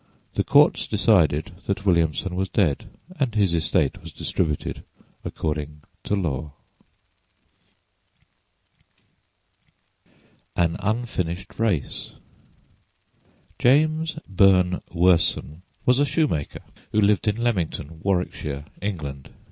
[0.33, 4.81] The courts decided that Williamson was dead, and his estate was distributed
[5.23, 6.53] according to law.
[10.55, 12.13] AN UNFINISHED RACE
[13.59, 16.61] JAMES BURNE WORSON was a shoemaker
[16.91, 19.29] who lived in Leamington, Warwickshire, England.